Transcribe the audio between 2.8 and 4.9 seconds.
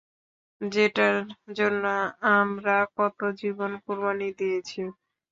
কতো জীবন কোরবানি দিয়েছি।